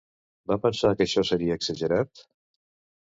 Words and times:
Va 0.51 0.57
pensar 0.63 0.93
que 1.01 1.05
això 1.07 1.25
seria 1.33 1.59
exagerat? 1.61 2.25